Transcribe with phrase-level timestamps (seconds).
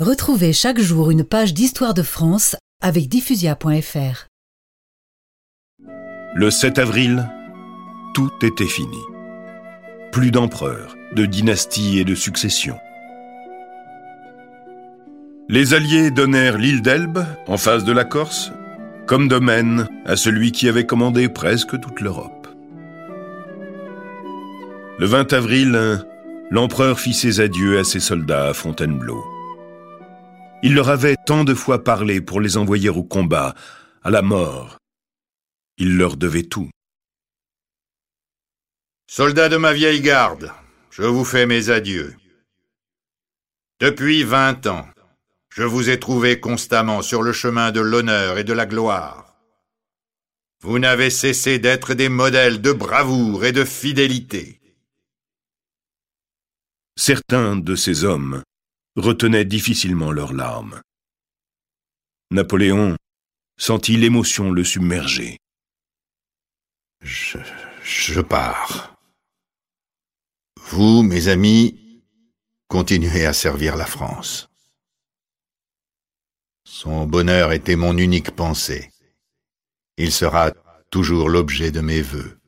[0.00, 4.28] Retrouvez chaque jour une page d'histoire de France avec diffusia.fr.
[6.36, 7.28] Le 7 avril,
[8.14, 9.00] tout était fini.
[10.12, 12.78] Plus d'empereurs, de dynasties et de successions.
[15.48, 18.52] Les Alliés donnèrent l'île d'Elbe, en face de la Corse,
[19.06, 22.46] comme domaine à celui qui avait commandé presque toute l'Europe.
[25.00, 26.04] Le 20 avril,
[26.52, 29.24] l'empereur fit ses adieux à ses soldats à Fontainebleau.
[30.60, 33.54] Il leur avait tant de fois parlé pour les envoyer au combat,
[34.02, 34.78] à la mort.
[35.76, 36.68] Il leur devait tout.
[39.06, 40.52] Soldats de ma vieille garde,
[40.90, 42.16] je vous fais mes adieux.
[43.78, 44.88] Depuis vingt ans,
[45.48, 49.36] je vous ai trouvé constamment sur le chemin de l'honneur et de la gloire.
[50.60, 54.60] Vous n'avez cessé d'être des modèles de bravoure et de fidélité.
[56.96, 58.42] Certains de ces hommes
[58.98, 60.80] retenaient difficilement leurs larmes.
[62.30, 62.96] Napoléon
[63.56, 65.38] sentit l'émotion le submerger.
[67.00, 67.38] Je,
[67.82, 68.96] je pars.
[70.70, 72.02] Vous, mes amis,
[72.68, 74.50] continuez à servir la France.
[76.64, 78.90] Son bonheur était mon unique pensée.
[79.96, 80.52] Il sera
[80.90, 82.38] toujours l'objet de mes vœux.